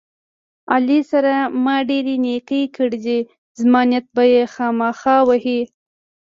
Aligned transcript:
علي 0.73 0.99
سره 1.11 1.33
ما 1.63 1.77
ډېرې 1.89 2.15
نیکۍ 2.25 2.63
کړې 2.75 2.97
دي، 3.05 3.19
زما 3.59 3.81
نیت 3.89 4.05
به 4.15 4.23
یې 4.33 4.41
خواخما 4.53 5.17
وهي. 5.27 5.61